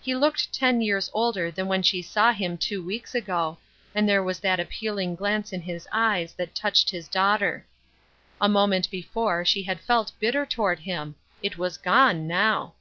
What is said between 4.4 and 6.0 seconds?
that appeaKng glance in his